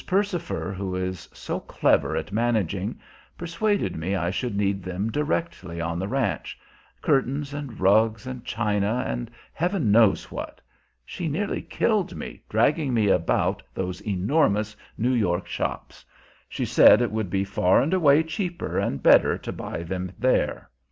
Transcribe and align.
Percifer, 0.07 0.73
who 0.73 0.95
is 0.95 1.29
so 1.31 1.59
clever 1.59 2.15
at 2.17 2.31
managing, 2.31 2.99
persuaded 3.37 3.95
me 3.95 4.15
I 4.15 4.31
should 4.31 4.57
need 4.57 4.81
them 4.81 5.11
directly 5.11 5.79
on 5.79 5.99
the 5.99 6.07
ranch 6.07 6.57
curtains 7.03 7.53
and 7.53 7.79
rugs 7.79 8.25
and 8.25 8.43
china, 8.43 9.03
and 9.05 9.29
heaven 9.53 9.91
knows 9.91 10.31
what! 10.31 10.59
She 11.05 11.27
nearly 11.27 11.61
killed 11.61 12.15
me, 12.15 12.41
dragging 12.49 12.95
me 12.95 13.09
about 13.09 13.61
those 13.75 14.01
enormous 14.01 14.75
New 14.97 15.13
York 15.13 15.45
shops. 15.45 16.03
She 16.49 16.65
said 16.65 16.99
it 17.03 17.11
would 17.11 17.29
be 17.29 17.43
far 17.43 17.79
and 17.79 17.93
away 17.93 18.23
cheaper 18.23 18.79
and 18.79 19.03
better 19.03 19.37
to 19.37 19.51
buy 19.51 19.83
them 19.83 20.13
there. 20.17 20.71